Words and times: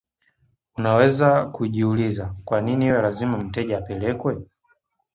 Unaweza 0.77 1.45
kujiuliza 1.45 2.35
kwa 2.45 2.61
nini 2.61 2.85
iwe 2.85 3.01
lazima 3.01 3.37
mteja 3.37 3.77
apelekwe 3.77 4.37